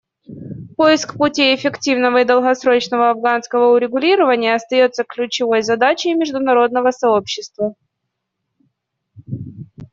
Поиск 0.77 1.13
путей 1.15 1.55
эффективного 1.55 2.21
и 2.21 2.25
долгосрочного 2.25 3.11
афганского 3.11 3.75
урегулирования 3.75 4.55
остается 4.55 5.03
ключевой 5.03 5.61
задачей 5.61 6.15
международного 6.15 6.89
сообщества. 6.89 7.75